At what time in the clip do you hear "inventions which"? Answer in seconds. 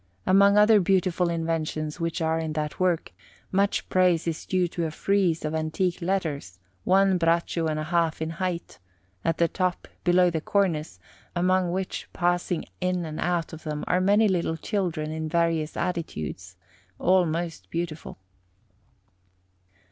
1.29-2.21